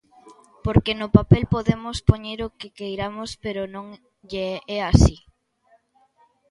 Porque 0.65 0.93
no 0.99 1.07
papel 1.17 1.43
podemos 1.55 1.97
poñer 2.09 2.39
o 2.47 2.53
que 2.59 2.69
queiramos, 2.77 3.29
pero 3.43 3.61
non 3.75 3.87
lle 4.29 4.49
é 4.75 4.79
así. 4.91 5.15